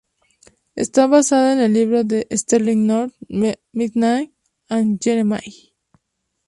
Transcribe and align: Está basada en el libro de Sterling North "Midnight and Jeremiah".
Está 0.73 1.05
basada 1.05 1.53
en 1.53 1.59
el 1.59 1.73
libro 1.73 2.03
de 2.03 2.25
Sterling 2.31 2.87
North 2.87 3.13
"Midnight 3.71 4.33
and 4.67 4.97
Jeremiah". 4.99 5.53